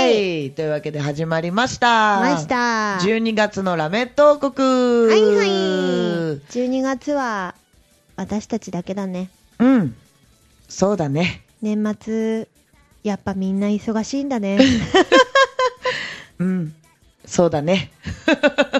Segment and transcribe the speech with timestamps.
[0.00, 0.50] はい。
[0.52, 2.20] というわけで始まりました。
[2.20, 2.98] ました。
[3.02, 4.66] 12月のラメット王国。
[5.08, 5.48] はいはい。
[6.48, 7.54] 12月は、
[8.16, 9.28] 私たちだけだね。
[9.58, 9.94] うん。
[10.68, 11.42] そうだね。
[11.60, 12.48] 年末、
[13.02, 14.58] やっぱみんな忙しいんだね。
[16.40, 16.74] うん。
[17.26, 17.92] そうだね。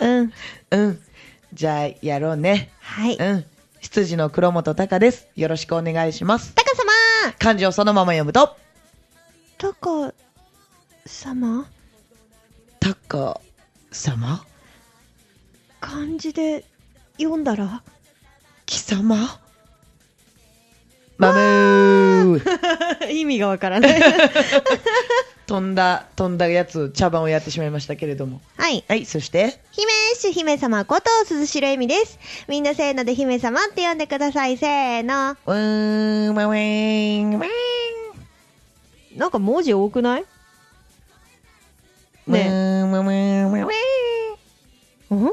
[0.00, 0.32] うん。
[0.72, 1.00] うん。
[1.52, 2.70] じゃあ、やろうね。
[2.80, 3.16] はい。
[3.16, 3.44] うん。
[3.80, 5.26] 羊の黒本隆です。
[5.36, 6.54] よろしくお願いします。
[6.54, 6.92] タカ様
[7.38, 8.56] 漢字をそのまま読むと、
[9.58, 10.14] タカ
[11.20, 11.66] 様？
[12.80, 13.40] タカ
[13.92, 14.42] 様？
[15.80, 16.64] 漢字で
[17.18, 17.82] 読んだら？
[18.64, 19.38] 貴様？
[21.18, 22.40] マムー
[23.12, 24.00] 意味がわからない。
[25.46, 28.40] 飛んだ、飛んだやつ、茶番をやってしまいましたけれども。
[28.56, 28.82] はい。
[28.88, 32.18] はい、そして、姫主姫様こと鈴代恵美です。
[32.48, 34.56] みんなせーので姫様って呼んでください。
[34.56, 35.32] せーの。
[35.32, 39.18] うーん、わわーん、わーん。
[39.18, 40.24] なんか文字多くない？
[42.30, 42.82] ねえ
[45.10, 45.32] うーん？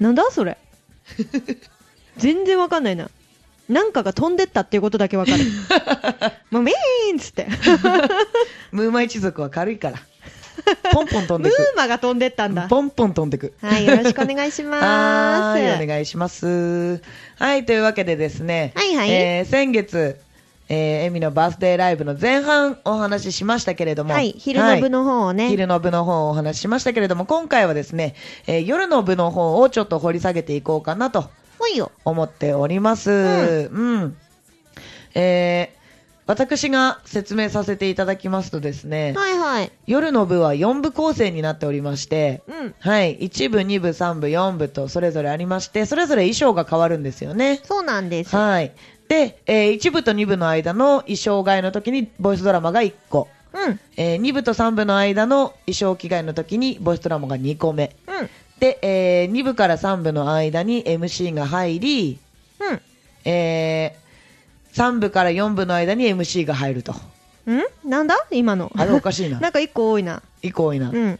[0.00, 0.56] なんだそれ？
[2.16, 3.10] 全然わかんないな。
[3.68, 5.44] なんかが飛んでったっていうことだけわかる。
[6.50, 7.48] もうメーンっつって。
[8.70, 9.98] ムーマ一族は軽いから。
[10.92, 11.72] ポンポン飛んムでく。
[11.74, 12.68] ーマが飛んでったんだ。
[12.68, 13.54] ポンポン飛んでく。
[13.60, 14.84] はい、よろしくお願いします。
[14.86, 17.00] はーい、お願いします。
[17.38, 20.16] はい、というわけでですね、はいはいえー先月、
[20.68, 25.48] えー、エミのバースデーライブの前半お話ししましたけれども、はい、昼の部の方をね。
[25.48, 28.14] 昼の部の方をお話ししましたけれども、今回はですね、
[28.46, 31.30] えー夜の部の方をちょっと掘り下げていこうかなと。
[32.04, 33.10] 思っております。
[33.10, 34.16] うん。
[35.14, 35.76] えー
[36.26, 39.72] 私が説明させていただきますとですね、はいはい。
[39.86, 42.74] 夜の部は4部構成になっておりまして、うん。
[42.80, 47.60] はい、1部、2部、3部、4部とそれぞれありまして、それぞれ衣装が変わるんですよね。
[47.62, 48.34] そうなんです。
[48.34, 48.72] はい。
[49.08, 53.28] で、えー1部と2部の間の衣装替えの時にボイスドラマが1個。
[53.52, 53.80] うん。
[53.96, 57.94] えー2部と3部の間の衣装着替えの時にボイスドラマが2個目。
[58.06, 58.30] うん。
[58.58, 62.18] で、え2部から3部の間に MC が入り、
[62.60, 62.80] うん。
[63.24, 63.96] え
[64.72, 66.92] 3部から4部の間に MC が入ると。
[66.92, 66.98] ん？
[67.88, 68.16] なんだ？
[68.30, 68.72] 今の。
[68.76, 69.38] あれおかしいな。
[69.40, 70.22] なんか一個多いな。
[70.42, 70.90] 以降多いな。
[70.90, 71.18] うん。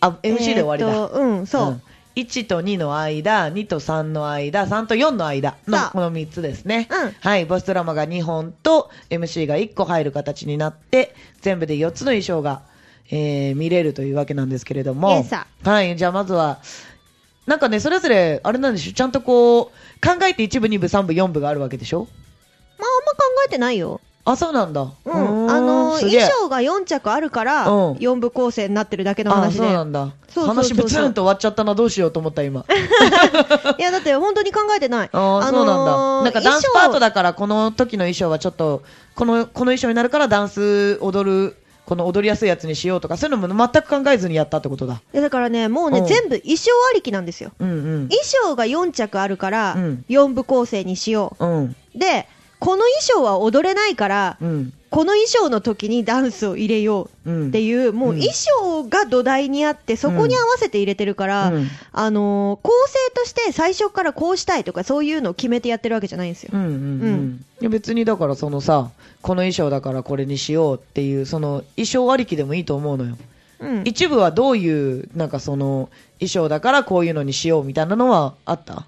[0.00, 0.88] あ、MC で終わりだ。
[0.88, 1.70] えーうん、そう。
[1.72, 1.82] ん
[2.16, 6.88] 1と2の間、2と3の間、3と4の間のこの3つですね。
[6.90, 12.62] うんはい、ボスドラマが2本と MC が1個入る形になって、全部で4つの衣装が、
[13.10, 15.24] えー見れるというわけなんですけれども。
[15.64, 16.58] はい、じゃあまずは、
[17.46, 22.06] なんかね、それぞれ、あれなんでしょちゃんとこう、考えて1部、2部、3部、4部があるわけでしょ？
[22.78, 24.00] まあ、あんま考えてないよ。
[24.24, 24.82] あ、そうなんだ。
[25.04, 25.50] うん。
[25.50, 29.58] あのー、衣装が4着あるから、うん4部構成になってるだけのあ、話で。
[29.58, 30.12] そうなんだ。
[30.40, 32.64] 話ブツンと終わっちゃったな、どうしようと思った今。
[33.78, 35.10] いや、だって本当に考えてない。
[35.12, 36.22] ああ、そうなんだ。
[36.24, 37.00] なんかダンスパートだ。
[37.00, 38.82] だから、この時の衣装はちょっと、
[39.14, 44.94] この、この衣装になるからダンス踊る、この踊りやすいやつにしようとか、そういうのも全く考えずにやったってことだ。
[44.94, 47.50] いやだからね、もうね、うん全部衣装ありきなんですよ。
[47.58, 48.08] うんうん。
[48.08, 51.64] 衣装が4着あるから、うん4部構成にしようん。
[51.64, 51.98] う。
[51.98, 52.28] で、
[52.58, 54.72] この衣装は踊れないから、うん。
[54.92, 57.48] この衣装の時にダンスを入れよううん。
[57.48, 66.50] っていう、もううん衣装が土台にあって、そこに合わせて入れてるから、うんあのー構成として最初からこうしたいとか、そういうのを決めてやってるわけじゃないんですよ。
[66.52, 67.44] うんうんううんん。
[67.60, 68.90] いや別にだからそのさ、
[69.22, 73.16] この衣装だからこれにしようっていう、その衣装ありきでもいいと思うのよ。
[73.60, 73.82] うん。
[73.86, 75.88] 一部はどういう、なんかその、
[76.18, 78.84] 衣装だからこういうのにしようみたいなのはあった？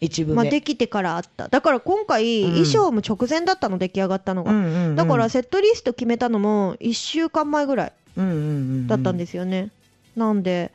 [0.00, 0.36] 一部目。
[0.36, 1.48] まあ、できてからあった。
[1.48, 4.50] だから今回、うん衣装も直前だったの、出来上がったのが。
[4.52, 9.70] うんうんうんだからセットリスト決めたのも1週間前ぐらいうんうんうんうんだったんですよね。
[10.16, 10.72] なんで、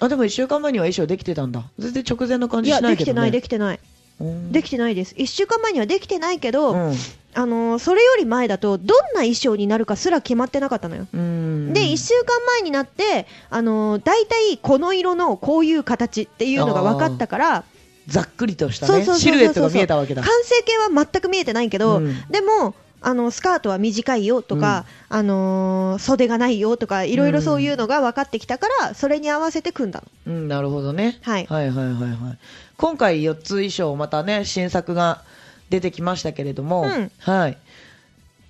[0.00, 1.64] あ、でも一週間前には衣装できてたんだ。
[1.78, 3.30] 全然直前の感いや、じしないけど、ね。
[3.30, 4.20] できてない、できてない。
[4.20, 5.14] うんできてないです。
[5.14, 6.94] 1週間前にはできてないけど、うん
[7.34, 11.06] あのーそれより前だと、どんな衣装になるかすら決まってなかったのよ。
[11.12, 11.72] うん。
[11.74, 17.64] で、1週間前になって、あのー大体この色のこういう形っていうのが分かったから、
[18.06, 20.30] ざっくりとしたね、シルエットが見えたわけだ完。
[20.44, 31.18] 成形は全く見えてないけど、うんでも、あのスカートは短いよとか、あのー袖がないよとかいろいろそういうのが分かってきたから、それに合わせて組んだのうん、なるほどね。
[31.22, 32.38] はいはいはいはいはい。
[32.76, 35.22] 今回4つ衣装、またね、新作が
[35.70, 37.58] 出てきましたけれども、うんはい。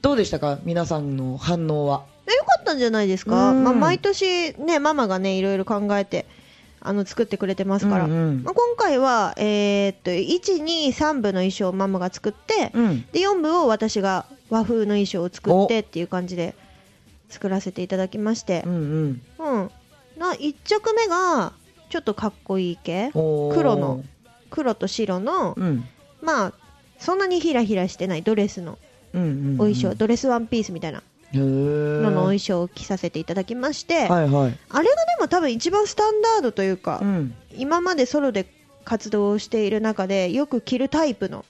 [0.03, 0.59] どうでしたか？
[0.65, 2.05] 皆さんの反応は。
[2.29, 6.27] えよかったんじゃないですか、うんまあ、毎年ねママがねいろいろ考えて
[6.87, 13.03] あの作ってくれてますから、うんうんまあ、今回は、えーっと123部の衣装をママが作って、うん。
[13.13, 16.55] で4部を私が和風の衣装を作ってっていう感じで
[17.29, 19.23] 作らせていただきましてう、んうん。
[19.39, 19.71] うん
[20.19, 21.53] な1着目が
[21.91, 24.05] ちょっとかっこいい系黒の。
[24.49, 25.85] 黒と白の、うん。
[26.23, 26.53] まあ
[26.99, 28.79] そんなにヒラヒラしてないドレスの。
[29.15, 34.59] お衣装、ドレスワンピースみたいなののお衣装を着させていただきまして、はいはい。
[34.71, 37.35] あれがでも多分一番スタンダードというか、うん。
[37.57, 38.47] 今までソロで
[38.85, 41.45] 活動をしている中でよく着るタイプの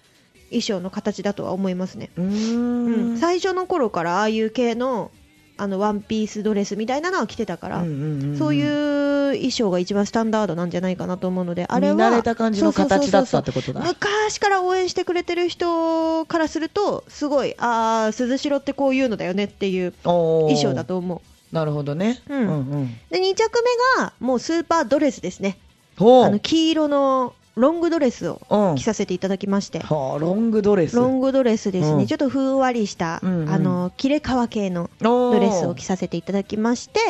[0.48, 3.18] 衣装の形だとは思いますね、うん。
[3.18, 5.10] 最初の頃からああいう系の
[5.58, 13.80] あのワンピースドレスみたいなのは着てたから、そういう衣装が一番スタンダードなんじゃないかなと思うのであれは見慣れた感じの形だったってことだ。
[13.80, 21.22] 昔から応援してくれてる人からするとすごいああ鈴代ってこういうのだよねっていう衣装だと思
[21.52, 22.20] うなるほどね。
[22.28, 22.52] うんうんう
[22.82, 22.86] ん。
[23.10, 23.62] で2着
[23.96, 25.58] 目がもうスーパードレスですね。
[25.98, 28.76] あの黄色のロングドレスをうん。
[28.76, 30.96] 着させていただきまして、はあ、ロングドレス。
[30.96, 32.06] ロングドレスですね、うん。
[32.06, 33.48] ちょっとふんわりした、うんうん。
[33.50, 37.00] あの切れ革系のドドレスを着させていただきまして。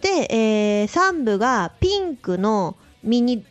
[0.00, 3.44] で、え3部がピンクのミニ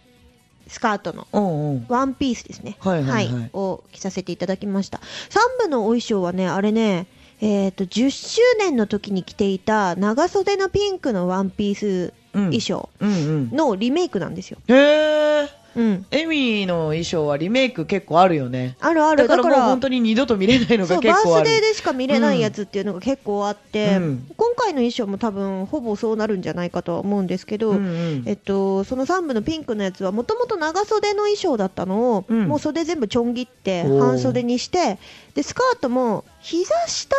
[0.67, 1.85] スカートのうんうん。
[1.87, 3.49] ワンピースですね、はいはいはい。
[3.53, 4.99] を着させていただきました。
[5.29, 7.07] 3部のお衣装はねあれね
[7.43, 12.43] えー、と10周年の時に着ていた長袖のピンクのワンピースうん。
[12.51, 13.55] 衣装うんうん。
[13.55, 15.60] のリメイクなんですよ、へえ。
[15.75, 18.75] うん、エミの衣装はリメイク結構あるよね。
[18.81, 21.45] あるあだからるだからもう本当に二度と見れないのが結構ある。
[21.45, 24.27] バースデーでしか見れないやつっていうのが結構あって、うん。
[24.35, 28.23] 今回の衣装も多分ほぼそうなるんじゃないかとは思うんですけど、うんうん。
[28.25, 32.47] えっと、その3部のピンクのやつはもともと長袖の衣装だったのを、うん。
[32.47, 34.97] もう袖全部ちょん切って半袖にして
[35.35, 37.15] でスカートも膝下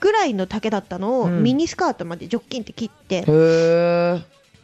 [0.00, 1.42] ぐらいの丈だったのをうん。
[1.42, 3.24] ミニスカートまでジョッキンって切って。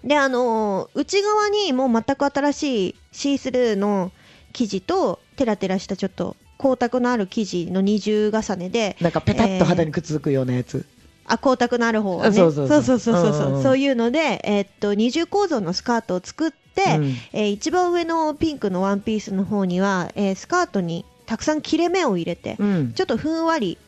[0.04, 4.12] であのー内側にもう全く新しいシースルーの
[4.52, 10.86] 生地とテラテラしたちょっと光沢のある生地の二重重ねでなんかペタッと肌にくっつくようなやつ。
[11.26, 12.36] あ光沢のある方はね。
[12.36, 12.82] そうそうそう。
[12.82, 13.62] そうそうそうそううんうん。
[13.62, 17.14] そういうので、えーっと二重構造のスカートを作って、うん。
[17.32, 22.92] えー一番上のピンクのワンピースの方には、えースカートにたくさん切れ目を入れて、うん。
[22.92, 23.78] ちょっとふんわり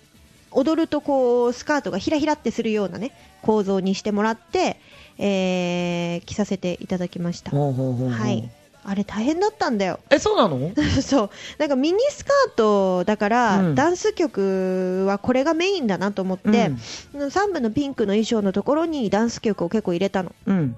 [0.50, 4.80] 踊るとこうスカートがひらひらってするようなね構造にしてもらって、
[5.18, 7.50] えー着させていただきました。
[7.50, 8.48] ほうほうほうほうはい。
[8.88, 9.98] あれ大変だったんだよ。
[10.10, 10.70] え、そうなの？
[11.02, 11.30] そう。
[11.58, 16.70] なんかミニスカートだから、うんダンス曲はこれがメインだなと思って、
[17.14, 20.32] 3部のピンクの衣装のところにダンス曲を結構入れたの。
[20.46, 20.76] うん。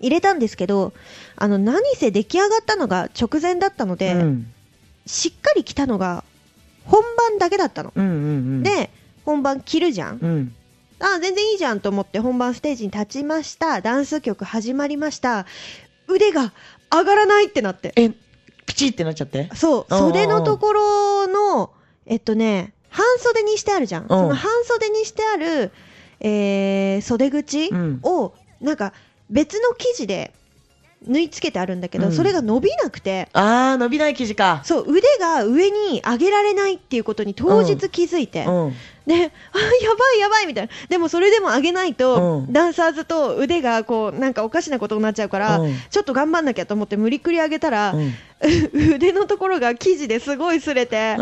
[0.00, 0.92] 入れたんですけど、
[1.36, 4.52] あの、何せ出来上がったのが直前だったので、うん。
[5.06, 6.24] しっかり着たのが
[6.84, 7.92] 本番だけだったの。
[7.94, 8.16] うんうんう
[8.58, 8.90] ん。、で、
[9.24, 10.52] 本番着るじゃん。
[11.00, 11.06] うん。
[11.06, 13.80] あ、全然いいじゃんと思って本番ステージに立ちました。
[13.80, 15.46] ダンス曲始まりました。
[16.08, 16.52] 腕が
[16.92, 17.92] 上がらないってなって。
[17.96, 18.10] え、
[18.64, 19.50] ピチってなっちゃって？
[19.54, 21.70] そう、袖のところの、
[22.06, 24.08] えっとね、半袖にしてあるじゃん。
[24.08, 25.72] その半袖にしてある、
[26.20, 28.92] えー袖口うんを、なんか
[29.28, 30.32] 別の生地で
[31.06, 34.62] 縫い付けてあるんだけど、うんそれが伸びなくて、あー、伸びない生地か。
[34.64, 38.72] そう、腕が上に上げられないっていうことに当日気づいて、うん。
[39.06, 39.28] で、あ、やば
[40.16, 40.72] いやばいみたいな。
[40.88, 48.12] でもそれでも上げないと、うんダンサーズと腕がこう、なんかおかしなことになっちゃうから、うんちょっと頑張んなきゃと思って無理くり上げたら、うん。
[48.94, 51.16] 腕のところが生地ですごい擦れて、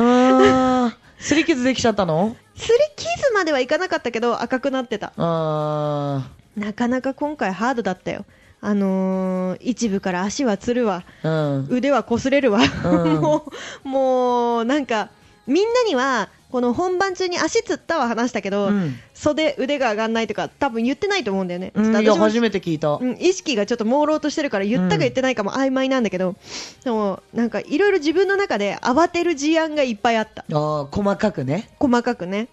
[1.18, 2.36] す り傷できちゃったの？
[2.56, 5.12] 擦り傷まではいかなかったけど赤くなってた。
[5.16, 8.24] あなかなか今回ハードだったよ。
[8.60, 11.66] あのー一部から足はつるわ、ー。
[11.68, 11.76] うん。
[11.76, 12.60] 腕は擦れるわ。
[12.84, 13.44] うん も
[13.84, 15.10] う、もう、なんか、
[15.46, 21.72] みんなには、この本番中に足つったは話したけど、うん袖、腕が上がんないとか、多分言ってないと思うんだよね。
[21.74, 22.90] うん、いや、初めて聞いた。
[22.90, 26.36] うん、意識がちょっと朦朧としてるから言ったか言ってないかも曖昧なんだけど、
[26.84, 31.70] でもなんかいろいろ自分の中で慌てる事案がいっぱいあったあー、細かくね。
[31.80, 32.48] 細かくね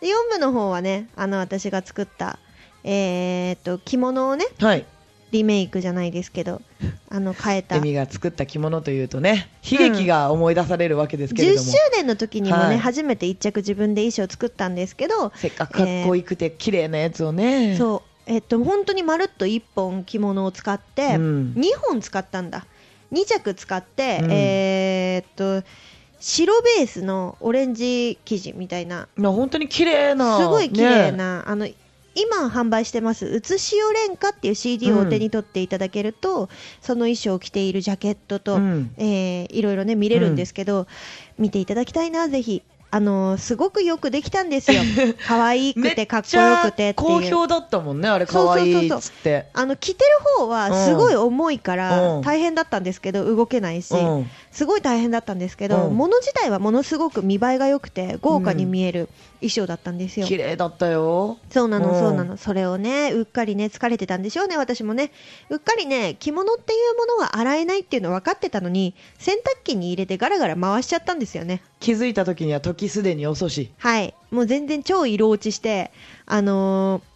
[0.00, 2.38] で4部の方はねあの私が作った
[2.84, 4.84] えー、っと着物をねはい。
[5.32, 6.60] リメイクじゃないですけど
[7.08, 11.66] あの変えたエ10ミが作った着物というとね、悲劇が思い出されるわけですけれども。
[11.66, 17.76] 周年の時にもね、はい初めて一着自分で衣装作ったんですけどせっかくかっこよくて綺麗なやつをね。
[17.76, 22.66] そうえっと本当にまるっと1本着物を使って、うん2本使ったんだ
[23.12, 25.66] 2着使って、うんえーっと
[26.20, 30.38] 白ベースのオレンジ生地みたいなまあ本当に綺麗な。
[30.38, 31.12] すごい綺麗ね。
[31.12, 31.66] な、あの
[32.14, 36.48] 今販売してます「うつしおれんか」っていう CD をお手に取っていただけると、
[36.80, 38.90] その衣装を着ているジャケットと、うん。
[38.98, 40.86] えーいろいろね見れるんですけど、
[41.38, 42.62] 見ていただきたいなぜひ。
[42.94, 44.82] あのーすごくよくできたんですよ。
[45.26, 47.08] 可愛くてかっこよくてっていう。
[47.08, 49.46] 好評だったもんね、あれ、可愛いっつって。
[49.54, 52.20] あの着てる方はすごい重いかうらん。
[52.20, 54.30] 大変だったんですけど動けないし、うん。
[54.50, 55.96] すごい大変だったんですけど、うん。
[55.96, 59.08] 物自体はものすごく見栄えが良くて豪華に見える
[59.42, 60.26] 衣装だったんですよ。
[60.26, 61.38] 綺麗だったよ。
[61.50, 62.36] そうなの、うんそうなの。
[62.36, 65.10] それをね、うっかりね、疲れてたんでしょうね、私もね。
[65.50, 71.62] うっかりね、着物っていうものが洗えないっていうの分かってたのに、洗濯機に入れてガラガラ回しちゃったんですよね。
[71.80, 73.72] 気づいた時には時すでに遅し。
[73.78, 74.14] はい。
[74.30, 75.90] もう全然超色落ちして、
[76.26, 77.12] あのー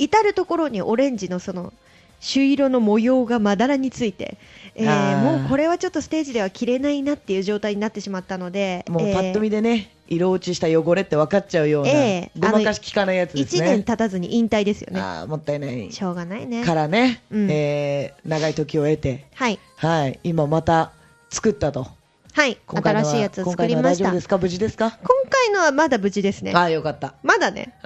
[0.00, 1.72] 至る所にオレンジのその、
[2.20, 4.36] 朱色の模様がまだらについて、
[4.74, 13.66] えーもうこれはちょっとステージでは着れないなっていう状態になってしまったので、もうパッと見でね、色落ちした汚れって分かっちゃうような、ええごまかし効かないやつです1ね。
[13.70, 15.00] 年経たずに引退ですよね。
[15.00, 15.92] ああ、もったいない。
[15.92, 16.64] しょうがないね。
[16.64, 19.58] からね、うんえー長い時を経て、はい。
[19.76, 20.92] はい、今また
[21.30, 21.97] 作ったと。
[22.38, 22.56] はい。
[22.68, 24.20] 新しいやつ今作りました回のは大丈夫で。
[24.20, 24.38] すか？
[24.38, 24.96] 無事ですか？
[25.02, 26.52] 今回のはまだ無事ですね。
[26.54, 27.14] ああ、よかった。
[27.24, 27.74] まだね。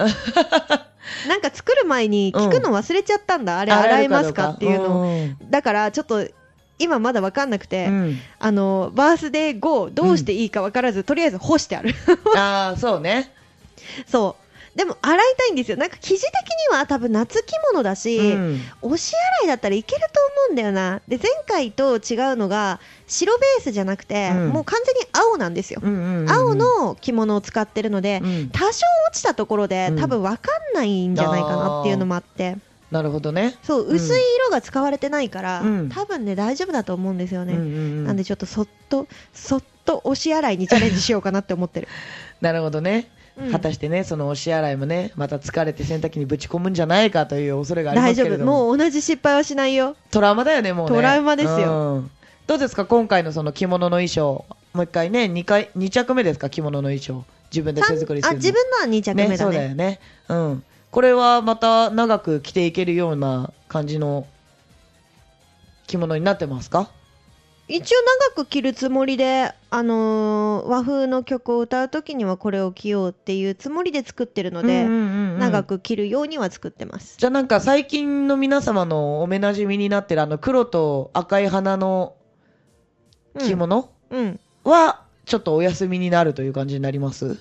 [1.26, 3.59] なんか作る前に聞くの忘れちゃったんだ。
[3.61, 5.04] あれ洗えますかっていうのを。
[5.06, 5.28] の。
[5.49, 6.28] だからちょっと
[6.78, 11.94] 今まだわかんなくて、うんあの、バースデー後どうしていいかわからず、とりあえず干してある。
[12.37, 13.32] ああ、そうね。
[14.06, 14.41] そう。
[14.75, 15.76] でも洗いたいんですよ。
[15.76, 16.31] なんか生地的
[16.71, 20.07] には多分夏着物だし、うん押し洗いだったらいけると
[20.47, 21.02] 思うんだよな。
[21.09, 25.81] で、前回と違うのが、白ベースじゃなくて、うんもう完全に青なんですよ。
[25.83, 32.57] うんうんうん青の着物を使ってるので、うん多少落ちたところで、うん多分わかんないんじゃないかなっていうのもあって、
[32.91, 33.57] なるほどね。
[33.62, 37.52] そう、うん薄い色が使われてないから、うん多分ね、大丈夫だと思うんですよね。
[37.52, 41.88] うんうんうんなんでちょっとそっと、そっと押し洗いにチャレンジしようかなって思ってる。
[42.41, 43.11] なるほどね。
[43.39, 48.27] うん果たしてね、その押し洗いもね、また疲れて洗濯機にぶち込むんじゃないかという恐れがありま大丈夫。
[48.27, 48.67] すけれども。
[48.67, 49.97] もう同じ失敗はしないよ。
[50.11, 50.97] トラウマだよね、もうね。
[50.97, 52.11] トラウマですようん。
[52.47, 54.45] どうですか、今回のその着物の衣装。
[54.75, 57.25] もう一回ね、2回、二着目ですか、着物の衣装。
[57.51, 58.37] 自分で手作りするあ、の。
[58.37, 59.37] 自分のは2着目ね、だね。
[59.39, 59.99] そうだよね。
[60.29, 60.65] うん。
[60.91, 64.27] これはまた長く着ていけるような感じの
[65.87, 66.91] 着物になってますか？
[67.69, 67.99] 一応
[68.35, 77.16] 長く着るつもりで、あのー和風の曲を歌うときにはこれを着ようっていうつもりで作ってるので、うんうんうんうん長く着るようには作ってます。
[77.19, 82.14] じゃあなんか最近の皆様のお目なじみになってるあの黒と赤い花の
[83.35, 84.40] うん着物うん。
[84.64, 87.25] はちょっとお休みになるという感じになります？
[87.26, 87.37] まあ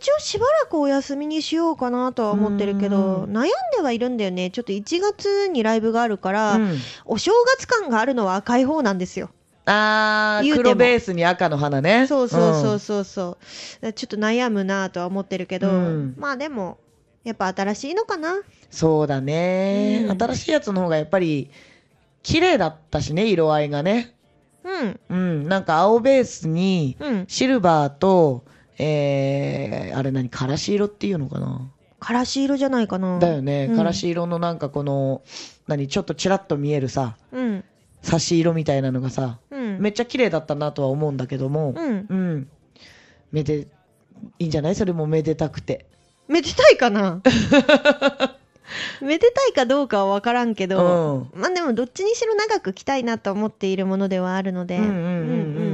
[0.00, 4.50] 一応しばらくお休みにしようかなとは思ってるけど、うん悩んではいるんだよね。
[4.50, 9.30] ちょっと1月にライブがあるから、うんお正月感があるのは赤い方なんですよ。
[9.68, 13.38] あー黒ベースに赤の花ねそうそうそうそうそ
[13.82, 13.92] う。
[13.92, 16.78] ちょっと悩むなとは思ってるけど、うんまあでも、
[17.24, 18.36] やっぱ新しいのかな。
[18.70, 21.50] そうだね、うん新しいやつの方がやっぱり
[22.22, 24.14] 綺麗だったしね色合いがね
[24.64, 25.00] うん。
[25.08, 27.24] うんなんか青ベースにうん。
[27.26, 28.44] シルバーと
[28.78, 33.18] えー、あれ何からし色っていうのかなからし色じゃないかな。
[33.18, 35.22] だよね、うんからし色のなんかこの
[35.66, 37.64] 何ちょっとちらっと見えるさうん。
[38.06, 39.80] 差し色みたいなのがさうん。
[39.80, 42.06] めっちゃ綺麗だったなとは思うんだけどもうん。
[42.08, 42.48] うん。
[43.32, 43.66] めで
[44.38, 44.74] いいんじゃない？
[44.74, 45.86] それもめでたくて。
[46.28, 47.20] めでたいかな？
[49.00, 55.04] めでたいかどうかは分からんけど、まあでもどっちにしろ長く着たいなと思っているものではあるので、うんうんうんう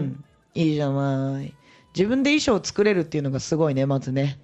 [0.02, 0.24] ん。
[0.54, 1.54] いいじゃない。
[1.94, 4.38] 自分で衣装を作れるっていうのがすごいねまずね。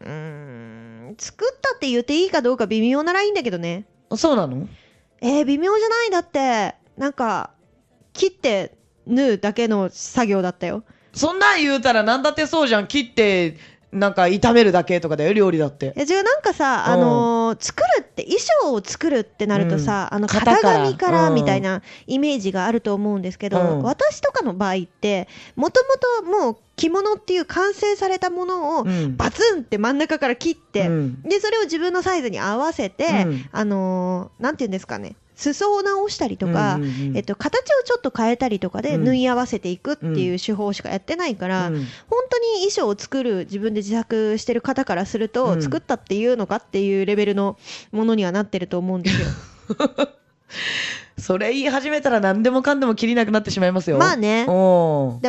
[0.00, 3.86] うん作ったって言っていいかどうか微妙なラインだけどね。
[4.16, 4.68] そうなの？
[5.20, 6.10] えー、微妙じゃない？
[6.10, 7.50] だって、なんか、
[8.12, 8.76] 切って
[9.08, 10.84] 縫うだけの作業だったよ。
[11.12, 12.86] そんなん言うたらなんだってそうじゃん。
[12.86, 13.56] 切って
[13.90, 15.92] なんか炒めるだけとかだよ料理だって。
[15.96, 16.92] え違う、なんかさ、うん。
[16.92, 23.82] あのー作るって、衣装を作るってなるとさ、あの、型紙からうんみたいなイメージがあると思うんですけど、うん。
[23.82, 25.82] 私とかの場合って、もと
[26.22, 29.16] もともう着物っていう完成されたものをうん。
[29.16, 31.22] バツンって真ん中から切って、うん。
[31.22, 33.44] で、それを自分のサイズに合わせて、うん。
[33.50, 37.16] あのーなんていうんですかね、裾を直したりとか、うんうんうん。
[37.16, 39.04] えっと、形をちょっと変えたりとかでうん。
[39.04, 41.74] 縫い合わせていくっていう手法しかやってないから、うん。
[42.08, 45.62] 本当に衣装を作る自分で自作してる方からすると、うん。
[45.62, 47.58] 作ったっていうのかっていうレベルの
[47.90, 49.26] ものにはなってると思うんですよ。
[51.18, 53.98] それ言い始めたら何でもかんでも切りなくなってしまいますよ。
[53.98, 54.44] まあね。
[54.44, 54.50] で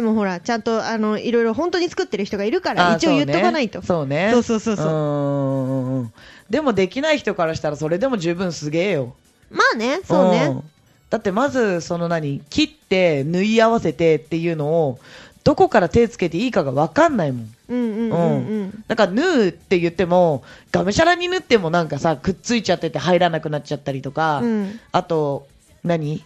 [0.02, 3.82] もほら、ちゃんとあのいろいろ本当に作ってる人がいるから、あ一応言っとかないと。
[3.82, 4.30] そうね。
[4.32, 4.88] そうそうそうそう。
[4.88, 6.14] うんうんうん。
[6.50, 9.16] でもできない人からしたらそれでも十分すげえよ
[9.54, 10.48] まあね、そうね。
[10.48, 10.64] ん。
[11.10, 15.00] だってまずその何切って縫い合わせてっていうのを
[15.44, 17.54] どこから手つけていいかが分かんないもん。
[17.70, 18.84] うんうんうんうん。
[18.88, 24.80] なんか縫うって言ってもがむしゃらに縫ってもなんかさくっついちゃってて入らなくなっちゃったりとか、うん。
[24.92, 25.48] あと
[25.84, 26.24] 何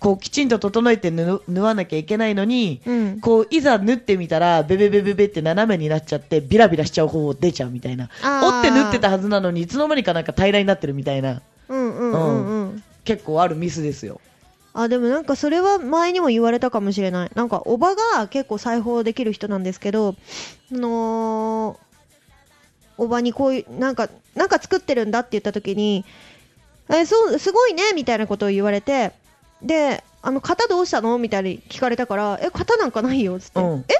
[0.00, 3.20] こうきちんと整えて縫縫わなきゃいけないのに、うん。
[3.20, 8.08] こういざ縫ってみたらベベベベベって斜めになっちゃってビラビラしちゃう方出ちゃうみたいな。
[8.20, 11.40] 折って縫ってたはずなのにいつの間にかなんか平らになってるみたいな
[13.04, 14.20] 結構あるミスですよ。
[14.72, 17.30] あでもなんかそれは前にも言われたかもしれない。
[17.34, 20.16] なんかおばが結構裁縫できる人なんですけど
[20.72, 21.84] あのー
[22.96, 26.04] おばにこういうなんかなんか作ってるんだって言った時に
[26.88, 29.12] えそうすごいねみたいなことを言われて
[29.62, 33.84] であの型どうしたのみたいに聞かれたからえ型なんかないよっつって、うん。
[33.88, 33.94] え？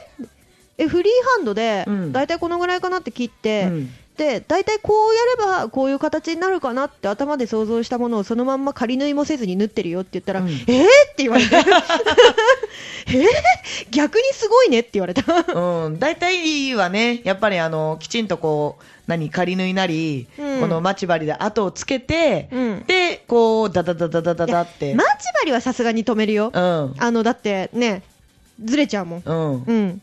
[0.78, 2.12] えフリーハンドでうん。
[2.12, 3.86] だいたいこのぐらいかなって切って、うん。
[3.86, 10.48] で大体こうやればこういう形になるかなって頭で想像したものをそのまんま仮縫いもせずに縫ってるよって言ったら、うん。
[10.48, 10.66] えーっ
[11.16, 11.56] て言われて。
[13.06, 13.24] えー、
[13.90, 15.22] 逆にすごいねって言われた。
[15.52, 20.60] うん、大体はね、やっぱりあの、きちんとこう、何、仮縫いなり、うん。
[20.60, 22.84] この待ち針で後をつけて、うん。
[22.86, 24.94] で、こう、ダダダダダダダって。
[24.94, 26.94] 待ち針はさすがに止めるよ、うん。
[26.98, 28.02] あのだってね
[28.62, 29.22] ずれちゃうもん。
[29.24, 29.64] うん。
[29.64, 30.02] うん。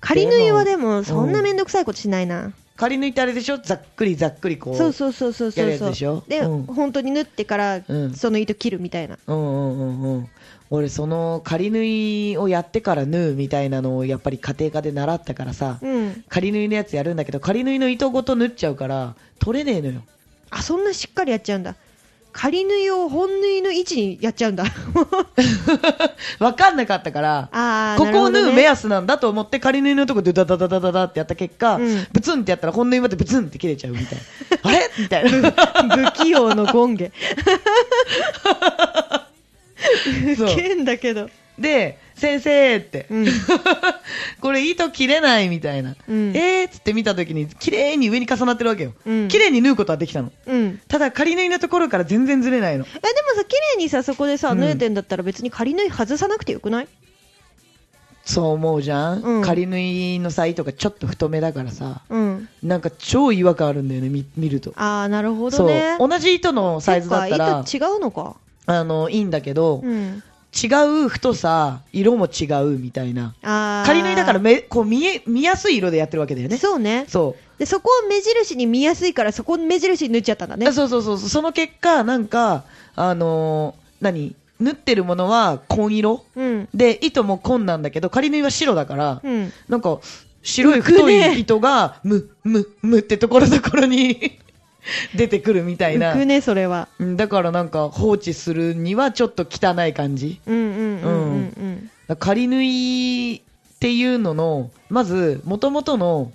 [0.00, 4.76] 仮縫いはでもそんなめんどくさいことしないな、仮縫いってあれでしょざっくりざっくりこう。
[4.76, 6.22] そうそうそうそうそうやるやつでしょ？
[6.28, 10.28] で、うん本当に縫ってから、うんその糸切るみたいなうんうんうんうん。
[10.68, 20.02] 俺、その仮縫いをやってから縫うみたいなのをやっぱり家庭科で習ったからさ、うん仮縫いのやつやるんだけど、仮縫いの糸ごと縫っちゃうから、取れねえのよ。
[20.50, 21.74] あそんなしっかりやっちゃうんだ
[22.36, 24.64] 仮縫いを本縫いの位置にやっちゃうんだ。
[26.38, 32.06] わかんなかったから、ここを縫う目安なんだと思って仮縫いのとこでダダダダダダってやった結果、うん。
[32.12, 34.58] ブツンってやったら本縫いまでブツンって切れちゃうみたいな。
[34.68, 34.90] あれ？
[34.98, 35.50] みたいな。
[36.12, 37.10] 不器用のゴンゲ
[40.36, 40.52] そう。
[40.52, 43.26] ウケんだけどで、先生って、うん。
[44.40, 45.96] これ糸切れないみたいな。
[46.08, 46.36] うん。
[46.36, 48.92] えーっつって見た時に綺麗に上に重なってるわけよ。
[49.06, 49.28] うん。
[49.28, 50.32] 綺麗に縫うことはできたの。
[50.46, 50.80] うん。
[50.88, 52.84] ただ仮縫いのところから全然ずれないの。
[52.84, 54.60] えでもさ綺麗にさそこでさうん。
[54.60, 56.88] 縫えてんだったら別に仮縫い外さなくてよくない？
[58.24, 59.42] そう思うじゃん、うん。
[59.42, 62.48] 仮縫いのさ糸がちょっと太めだからさ、うん。
[62.62, 64.72] なんか超違和感あるんだよね、見見ると。
[64.76, 65.96] ああなるほどね。
[66.00, 68.34] 同じ糸のサイズだったら、そっか糸違うのか。
[68.66, 70.22] あの、いいんだけど、うん
[70.56, 73.34] 違う太さ、色も違うみたいな。
[73.84, 76.56] 仮縫いだからめこう見え見やすい色でやってるわけだよね。
[76.56, 77.04] そうね。
[77.08, 80.72] そでそこを目印に見やすいからそこを目印に縫っちゃったんだう、ね。
[80.72, 81.28] そうそうそうそう。
[81.28, 82.64] その結果、なんか、
[82.94, 84.34] あのー何？
[84.58, 86.68] 縫ってるものは紺色うん。
[86.72, 89.52] で、糸も紺なんだけど、仮縫いは白だから、うん。
[89.68, 89.98] なんか、
[90.42, 94.38] 白い太い糸が、む、む、むってところどころに
[95.14, 96.12] 出てくるみたいな。
[96.12, 100.40] 浮くねそれはうんだからなんか放置するにはちょっと汚い感じ。
[100.46, 103.42] うんうんうんうんうん仮縫い
[103.76, 106.30] っていうのの、まず、元々の、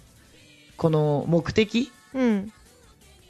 [0.76, 2.52] この目的うん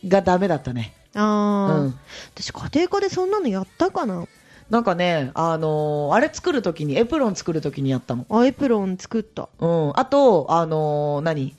[0.07, 0.93] がダメだったね。
[1.13, 1.99] ああ、うん。
[2.33, 4.25] 私家庭科でそんなのやったかな
[4.71, 8.25] なんかね、あのーあれ作るときに、エプロン作るときにやったの。
[8.29, 9.91] あエプロン作ったうん。
[9.95, 11.55] あと、あのー何？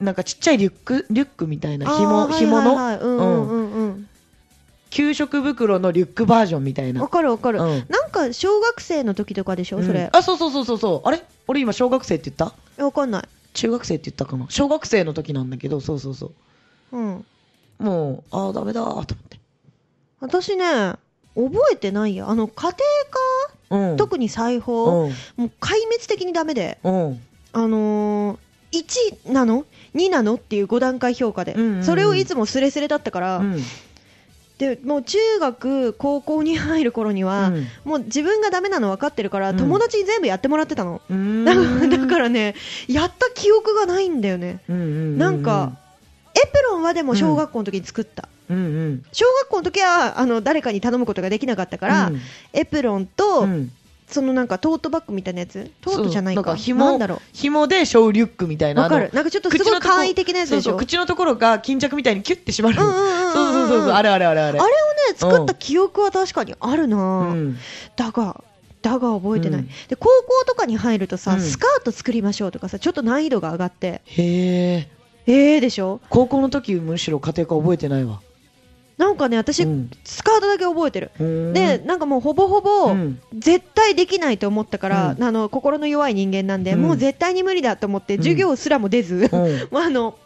[0.00, 3.04] なんかちっちゃいリュック、リュックみたいな紐、紐の、はいはいはい。
[3.04, 4.08] うんうんうんうん。
[4.90, 7.08] 給食袋のリュックバージョンみたいわな。
[7.08, 7.86] かるわかる、うん。
[7.88, 9.82] なんか小学生の時とかでしょ？
[9.82, 10.02] それ。
[10.02, 11.08] うん、あ、そうそうそうそうそう。
[11.08, 11.22] あれ？
[11.48, 12.54] 俺今小学生って言った？
[12.78, 13.28] えわかんない。
[13.54, 14.46] 中学生って言ったかな？
[14.50, 16.32] 小学生の時なんだけど、そうそうそ
[16.92, 16.96] う。
[16.96, 17.24] うん。
[17.78, 19.38] もう、ああ、ダメだーと思って。
[20.20, 20.64] 私ね
[21.34, 22.72] 覚えてないやあの家庭
[23.68, 23.96] 科、うん。
[23.96, 25.10] 特に裁縫、うん。
[25.10, 26.78] もう壊滅的にダメで。
[26.84, 27.22] うん。
[27.52, 28.38] あのー、
[28.72, 30.34] 1なの？2なの？
[30.34, 31.84] っていう5段階評価で、うんうんうん。
[31.84, 33.62] それをいつもスレスレだったから、うん。
[34.58, 37.66] でもう中学高校に入る頃には、うん。
[37.84, 39.56] もう自分がダメなの分かってるから、うん。
[39.56, 41.44] 友達に全部やってもらってたの、うーん。
[41.44, 42.54] だからだからね
[42.88, 44.60] やった記憶がないんだよね。
[44.68, 45.72] うんうんうんなんか、
[46.34, 49.04] エプロンはでも小学校の時に作った、うんうん。
[49.12, 52.20] 小学校の時はあの誰かに頼むことができなかったから、うん。
[52.52, 53.70] エプロンと、うん
[54.08, 55.70] そのなんかトートバッグみたいなやつ？
[55.80, 56.42] トートじゃないか。
[56.42, 58.82] なんか紐だろ紐でショーリュックみたいうな。
[58.82, 59.10] わかる。
[59.12, 60.76] なんかちょっとすごい簡易的なやつでしょ？
[60.76, 62.76] 口のところが巾着みたいにキュッて締まる。
[62.76, 64.60] そうそうそうそう、あれあれあれあれ。
[64.60, 64.70] あれをね
[65.16, 67.56] 作った記憶は確かにあるな、うん。
[67.96, 68.44] だが
[68.80, 69.66] だが覚えてない、うん。
[69.88, 71.40] で高校とかに入るとさ、うん。
[71.40, 74.02] スカート作りましょうとかさちょっと難易度が上がって。
[74.04, 74.88] へえ。
[75.26, 76.00] えーでしょ？
[76.10, 78.20] 高校の時むしろ家庭科覚えてないわ。
[78.98, 79.90] なんかね私、うん。
[80.04, 81.10] スカートだけ覚えてる。
[81.52, 83.20] で、なんかもうほぼほぼ、うん。
[83.34, 85.22] 絶対できないと思ったから、うん。
[85.22, 86.82] あの心の弱い人間なんで、うん。
[86.82, 88.20] もう絶対に無理だと思ってうん。
[88.20, 89.58] 授業すらも出ず、うん。
[89.70, 90.16] もうあの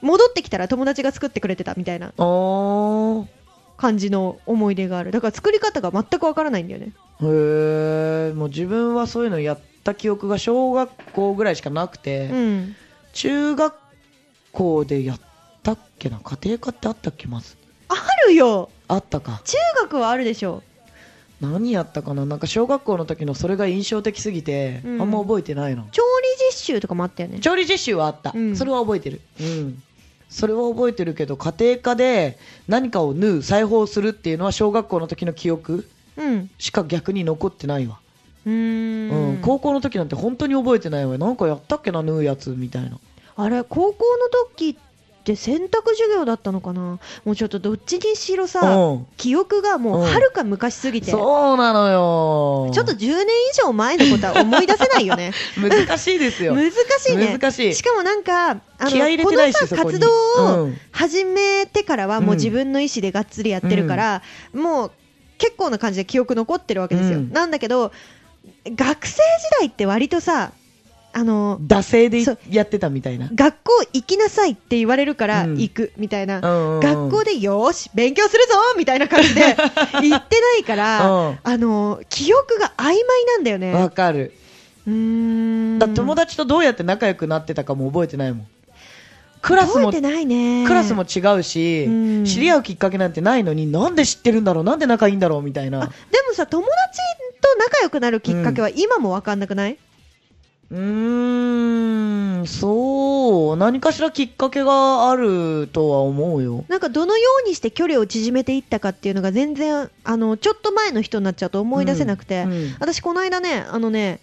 [0.00, 2.12] 戻ってきたら友達が作ってくれてたみたいな。
[3.76, 5.10] 感じの思い出がある。
[5.10, 6.92] だから作り方が全くわからないんだよね。
[7.20, 7.24] へ
[8.30, 8.32] え。
[8.32, 12.76] もう自分はそういうのやった記憶が小学校ぐらいしかなくて、うん。
[13.12, 13.74] 中学
[14.52, 15.20] 校でやっ
[15.64, 16.20] たっけな？
[16.22, 17.26] 家庭科ってあったっけ？
[17.26, 17.56] まず。
[18.24, 19.42] あるよあったか。
[19.44, 20.62] 中学はあるでしょ
[21.40, 22.24] 何やったかな？
[22.24, 25.86] なんか小学校の時のそれが印象的すぎて、うんあんま覚えてないの。
[25.92, 27.40] 調理実習とかもあったよね。
[27.40, 29.20] 調理実習はあった、うんそれは覚えてる。
[29.40, 29.82] うん。
[30.30, 36.50] それは覚えてるけど、家庭科で何かを縫う、裁縫するっていうのは小学校の時の記憶うん。
[36.58, 37.98] しか逆に残ってないわ。
[38.46, 39.38] うーんうん。
[39.42, 41.18] 高校の時なんて本当に覚えてないわ。
[41.18, 42.98] なんかやったっけな、縫うやつみたいな。
[43.36, 44.78] あれ、高校の時
[45.24, 46.98] って選択授業だったのかな？
[47.24, 49.06] もうちょっとどっちにしろさ、うん。
[49.16, 52.70] 記憶がもうはるか昔すぎて、ちょそうなのよ。
[52.70, 53.26] っと10年以
[53.64, 55.32] 上前のことは思い出せないよね。
[55.56, 56.54] 難しいですよ。
[56.54, 57.38] 難しいね。
[57.38, 58.90] 難しいしかもなんか、あの、
[59.24, 60.08] このさ活動
[60.38, 64.90] をうん始めてからはもう自分の意思でがっつりやってるから、もう
[65.38, 67.18] 結構な感じで記憶残ってるわけですよ。
[67.18, 67.92] うんなんだけど、
[68.66, 69.20] 学生時
[69.58, 70.52] 代って割とさ、
[71.16, 73.28] あの、惰性でやってたみたいな。
[73.32, 79.40] 学校行きなさいって言われるからうん行くみたいな、うん学校でよーし勉強するぞみたいな感じで
[80.02, 82.96] 行ってないから、うんあの記憶が曖昧
[83.26, 83.72] なんだよね。
[83.72, 84.32] わかる。
[84.86, 88.46] うーんだ友達とどうやって仲良くなってたかも覚えてないもん。
[89.40, 90.64] クラスも、ね。
[90.66, 95.80] クラスも違うし、うん知り合うきっかけなんてないのに、なんで知ってるんだろう、なんで仲いいんだろうみたいあな。
[95.80, 95.92] でも
[96.34, 96.74] さ友達
[97.40, 99.76] と仲良くなるきっかけは今もわかんなくない、
[100.74, 106.64] うーん、そう、何かしらきっかけがあるとは思うよ。
[106.68, 112.76] なんかどのようにして距離を縮めていったかっていうのが全然あのちょっと前の人になっちゃうと思い出せなくて、うんうん。
[112.80, 114.18] 私この間ねあのね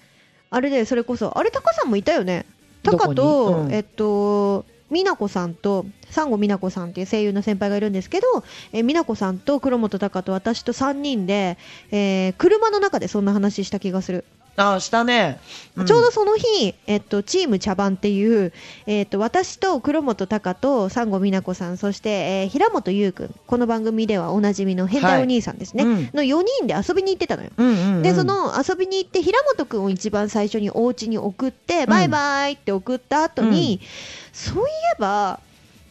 [0.49, 2.45] あれでそれこそあれタカさんもいたよね。
[2.83, 3.71] タカと、うん。
[3.71, 8.27] えっと美奈子さんとサンゴ美奈子さんっていう声優の先輩がいるんですけど、
[8.73, 11.57] えー美奈子さんと黒本隆と私と3人で、
[11.91, 14.25] えー車の中でそんな話した気がする
[14.61, 15.39] ああ、したね。
[15.81, 15.85] ん。
[15.85, 18.53] ちょうどその日、えっと、チーム茶番っていう、
[18.85, 26.09] えっと、私と黒本隆とサンゴ美奈子さん、そして、えー平本優くん、この番組ではおなじみの変態お兄さんですね、はいうん。
[26.13, 27.49] の4人で遊びに行ってたのよ。
[27.57, 33.81] うんうんうん、で、その遊びに行って、平本くんを一番最初にお家に送って、バイバイって送った後に、
[34.31, 35.39] そういえば、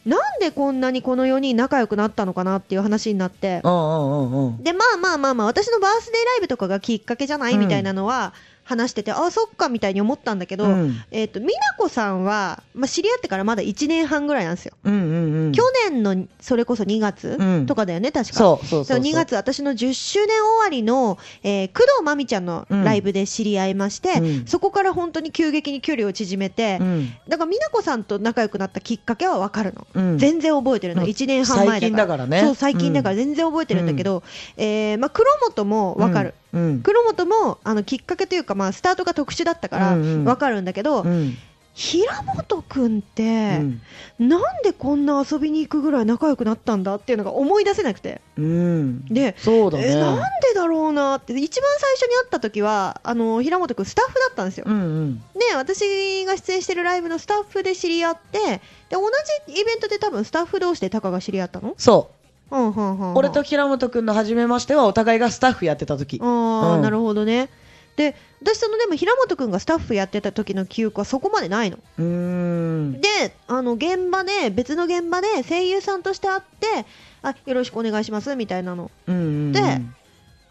[0.05, 4.63] なんでこんなにこの4人仲良くなったのかなっていう話になって、うんうんうんうん。
[4.63, 8.33] で、まあまあまあまあ、私のバースデーライブとかがきっかけじゃない、うんみたいなのは
[8.71, 14.73] 話してて、あ、そっかみたいに思ったんだけど、うんえっ、と、美奈子さんは、まあ、知り合ってからまだ1年半ぐらいなんですよ。
[14.83, 15.51] うんうんうん。
[15.51, 18.33] 去年の、それこそ2月、うんとかだよね、確か。
[18.33, 18.99] そうそうそうそう。
[18.99, 29.87] 2月、私の10周年終わりの、えー工藤真美ちゃんのライブで知り合いまして、うんそこから本当に急激に距離を縮めて、うんだから美奈子さんと仲良くなったきっかけはわかるの。
[29.93, 31.03] うん全然覚えてるの。
[31.03, 31.79] うん1年半前だから。
[31.79, 34.23] 最近だからねそう、最近だから全然覚えてるんだけど、
[34.57, 36.33] えーまあ、黒本もわかる。
[36.53, 36.61] うん。
[36.63, 41.37] うん黒本もあのきっかけというか、まあ、スタートが特殊だったからうんうんわかるんだけど、うん
[41.73, 43.81] 平本君って、うん
[44.19, 48.19] なんでこんな遊びに行くぐらい仲良くなったんだっていうのが思い出せなくて。
[48.37, 49.05] うん。
[49.05, 49.87] で、そうだね。
[49.87, 54.65] えなんでだろうなって、一番最初に会った時は、あの、平本君スタッフだったんですよ。
[54.67, 55.17] うんうん。
[55.17, 58.59] で、私が出演してるライブのスタッフで知り合って、で、
[58.91, 59.03] 同
[59.47, 61.73] じイベントで多分スタッフ同士でタカが知り合ったの？
[61.77, 62.20] そう。
[62.51, 63.15] うん、うん、うんうん。
[63.15, 66.19] 俺と平本くんの初めましてはお互いがスタッフやってた時。
[66.21, 67.49] ああ、うんなるほどね。
[67.95, 71.77] で、私そのでも平本君がスタッフやってた時の記憶はそこまでないの。
[71.97, 73.01] うーん。
[73.01, 76.85] で、あの、現場で、別の現場で声優さんとして会って、
[77.21, 78.91] あ、よろしくお願いします、みたいなの。
[79.07, 79.51] うんうんうん。
[79.51, 79.61] で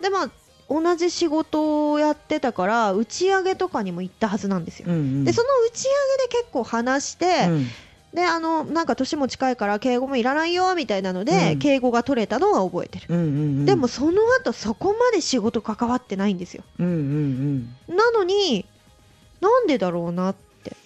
[0.01, 0.31] で、まあ、
[0.69, 4.87] 同じ仕事をやってたから、打ち上げとかにも行ったはずなんですよ。
[4.89, 7.67] うんうん、で、その打ち上げで結構話して、うん
[8.14, 11.59] で、あの、なんか年も近いから敬語もいらないよ、みたいなので、うん。
[11.61, 13.07] 敬語が取れたのは覚えてる。
[13.09, 16.64] うんうんうん、でも、その後そこまで仕事関わってないんですよ。
[16.81, 18.66] うんうんうん、なのに、
[19.40, 20.77] なんでだろうなって。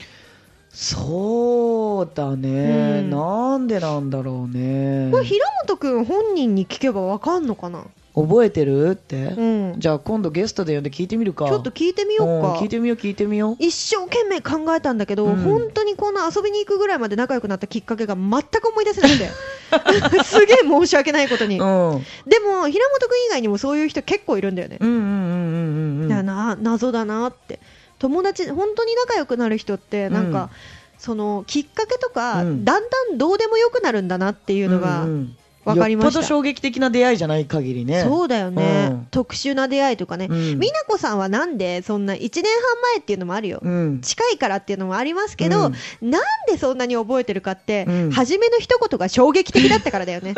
[0.71, 3.11] そうだね、うん。
[3.11, 5.11] なんでなんだろうね。
[5.11, 7.85] これ、平本くん本人に聞けばわかんのかな？
[8.15, 8.91] 覚えてる？
[8.91, 9.75] って、うん。
[9.77, 11.47] じゃあ今度ゲストで呼んで聞いてみるか。
[11.47, 12.55] ちょっと聞いてみよううんか。
[12.61, 13.57] 聞いてみよう聞いてみよう。
[13.59, 15.37] 一生懸命考えたんだけど、うん。
[15.37, 19.31] 本当にこんな遊びに行くぐらいまで仲良くなったきっかけが全く思い出せなくて。
[20.23, 27.59] すげえ申し訳ないことに、うん、うんでも平本君以外にもそういう人結構いるんだよね、だな謎だなって。
[27.99, 30.51] 友達本当に仲良くなる人ってなんか、うん。
[30.99, 32.65] そのきっかけとか、うん。
[32.65, 38.03] だんだんどうでもよくなるんだなっていうのがうんうん分かりました、衝撃的な出会いじゃない限りね。
[38.03, 39.07] そうだよね、うん。
[39.11, 40.59] 特殊な出会いとかね、うん。
[40.59, 42.43] 美奈子さんはなんでそんな1年半
[42.95, 44.01] 前っていうのもあるよ、うん。
[44.01, 45.67] 近いからっていうのもありますけど、
[46.03, 46.11] うん。
[46.11, 48.11] なんでそんなに覚えてるかって、うん。
[48.11, 50.35] 初めの一言が衝撃的だったからだよね。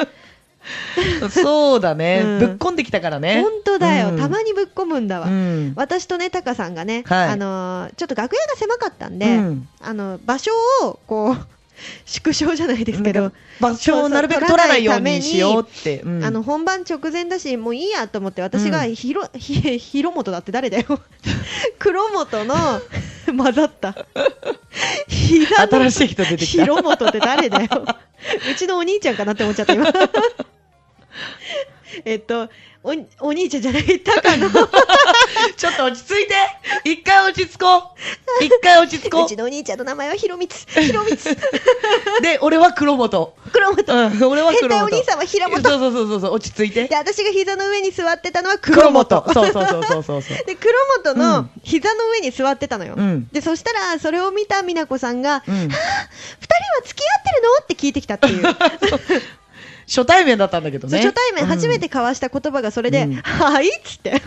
[1.31, 2.39] そうだね、うん。
[2.39, 3.41] ぶっこんできたからね。
[3.43, 4.19] 本当だよ、うん。
[4.19, 5.29] たまにぶっ込むんだわ。
[5.29, 5.73] うん。
[5.77, 7.29] 私とね、タカさんがね、はい。
[7.29, 9.69] あのーちょっと楽屋が狭かったんで、うん。
[9.81, 10.51] あの場所
[10.83, 11.56] をこう
[12.05, 16.01] 縮小じゃないですけど、場所をなるべく取らないようにしようって。
[16.01, 20.85] うんあの本番直前だし、もういいやと思って、私がうんひろ、ひ、ひろもとだって誰だよ。
[21.79, 22.55] 黒本の
[23.37, 24.07] 混ざった。
[25.09, 26.63] 新しい人出てきた。
[26.63, 27.69] ひろもとって誰だよ。
[28.51, 29.87] うちのお兄ちゃんかなって思っちゃった、今。
[32.05, 32.49] えっと、
[32.87, 34.49] お、お兄ちゃんじゃない、タカの、
[35.57, 36.35] ちょっと落ち着いて
[36.85, 40.67] 一回落ち着こう一回落ち着こうちのお兄ちゃんの名前はひろみつ。
[40.81, 41.31] ひろみつ。
[41.31, 41.37] う
[42.23, 43.35] で、俺は黒本。
[43.53, 43.95] 黒本。
[43.95, 44.69] うん、俺は黒本。
[44.69, 45.63] 変態お兄さんは平本。
[45.63, 46.97] そうそうそうそう落ち着いてで、。
[46.97, 49.21] 私が膝の上に座ってたのは黒黒本。
[49.21, 49.35] 本。
[49.35, 50.47] そうそうそうそうそう。
[50.47, 50.73] で、黒
[51.03, 52.95] 本うのん膝の上に座ってたのよ。
[52.97, 55.55] うんで、そしたら、それを見た美奈子さんが、うん。
[55.55, 55.79] 二人は
[56.85, 58.43] 付き合ってるのって聞いてきたっていう。
[59.87, 60.99] 初対面だったんだけどね。
[60.99, 64.21] 初対面初めうんて交わした言葉がそれで、うんはいっつって。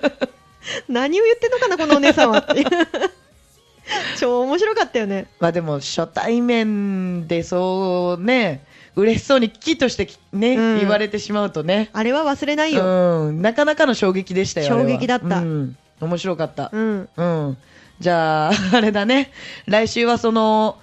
[0.88, 2.64] 何を言ってんのかな、このお姉さんはって。
[4.18, 5.26] 超面白かったよね。
[5.38, 8.64] まあでも初対面でそうね、
[8.96, 11.90] 嬉しそうにキッとしてきね、うん言われてしまうとね。
[11.92, 12.84] あれは忘れないよ。
[13.26, 14.68] うん、なかなかの衝撃でしたよ。
[14.68, 16.70] 衝撃だったうん、面白かった。
[16.72, 17.08] うん。
[17.16, 17.58] うん。
[18.00, 19.30] じゃあ、あれだね。
[19.66, 20.78] 来週はその、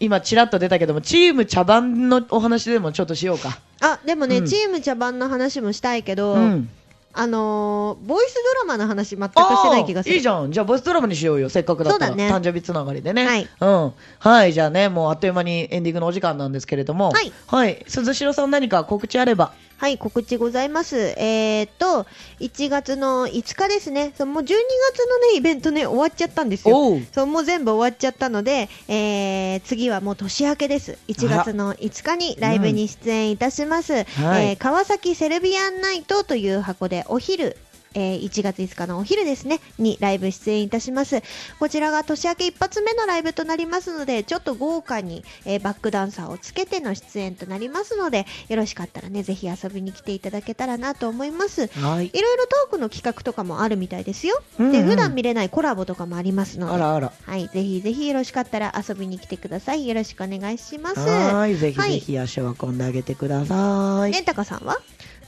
[0.00, 3.58] 今ちらっと出たけども、チーム茶番のお話でもちょっとしようか。
[3.80, 6.68] あ、でもね、うんチーム茶番の話もしたいけど、うん。
[7.16, 10.16] あのーボイスドラマの話全くしてない気がする。
[10.16, 10.50] いいじゃん。
[10.50, 11.48] じゃあ、ボイスドラマにしようよ。
[11.48, 12.06] せっかくだったら。
[12.08, 13.24] そうだね誕生日つながりでね。
[13.24, 13.48] はい。
[13.60, 13.92] うん。
[14.18, 14.52] はい。
[14.52, 17.10] じゃあね、もうあっという間にエンディングのお時間なんですけれども。
[17.10, 17.32] はい。
[17.46, 17.84] はい。
[17.86, 19.52] 鈴代さん何か告知あれば。
[19.76, 20.96] はい、告知ございます。
[20.96, 22.06] えー、っと、
[22.40, 24.12] 1月の5日ですね。
[24.16, 27.00] そうもう12月のね、イベントね、終わっちゃったんですよ。
[27.12, 30.98] そう、もう全部終わっちゃったので、えー、次はもう年明けです。
[31.08, 33.92] 1月の5日にライブに出演いたします。
[33.92, 37.56] はいえー川崎セルビアンナイトという箱でお昼、
[37.94, 41.22] えー1月5日のお昼ですね、にライブ出演いたします。
[41.58, 51.68] こちらが年明け一発目のライブとなりますので、ちょっと豪華に、えーバックダンサーをつけての出演となりますので、よろしかったらね、ぜひ遊びに来ていただけたらなと思います。
[51.68, 52.10] はい。
[52.12, 54.42] いろいろトークの企画とかもあるみたいですよ。
[54.58, 56.74] うんうんで、普段見れないコラボとかもありますので。
[56.74, 57.12] あらあら。
[57.26, 59.86] はい、ぜひぜひよろしかったら遊びに来てください。
[59.86, 61.00] よろしくお願いします。
[61.00, 61.54] はい。
[61.56, 64.10] ぜひはいぜひ足を運んであげてください。
[64.10, 64.78] ね、たかさんは？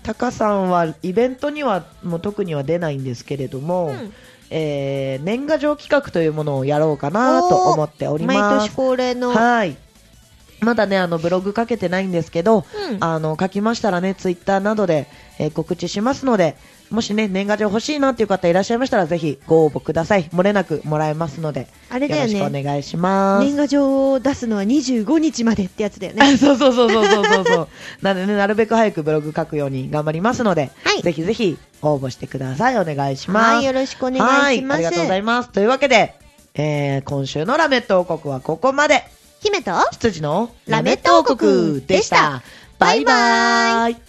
[0.06, 4.12] タカさんはイベントにはもう特には出ないんですけれども、うん
[4.50, 8.76] えー年賀状企画というものをやろうかなと思っており毎年ます。
[8.76, 9.30] 恒例の。
[9.30, 9.76] はい。
[10.60, 15.08] まだね、あの、ブログ書けてないんですけど、うんあの、書きましたらね、ツイッターなどで、
[15.40, 16.56] えー告知しますので、
[16.90, 20.24] もしね、年賀状欲しいなっていう方いらっしゃいましたら、ぜひご応募ください。
[20.32, 22.60] 漏れなくもらえますので、あれだよよろしくね。
[22.60, 23.44] お願いします。
[23.44, 26.22] 年賀状を出すのは25日までってやつだよね。
[26.22, 27.68] あ そうそうそうそうそうそう。
[28.02, 32.78] なのでね、なるべく早くブログ書くように頑張りますので、はいぜひぜひ応募してください。
[32.78, 33.54] お願いします。
[33.56, 34.40] はい、よろしくお願いします。
[34.40, 35.50] はいありがとうございます。
[35.50, 36.14] というわけで、
[36.54, 39.04] えー、今週のラメット王国はここまで。
[39.42, 42.42] 姫と羊のラメット王国でした。
[42.78, 44.05] バイバーイ。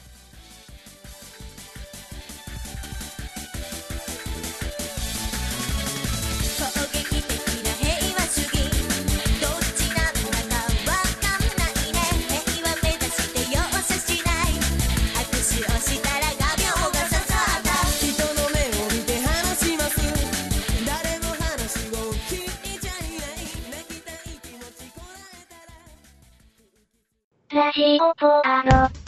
[27.67, 29.06] ラジオポアロ。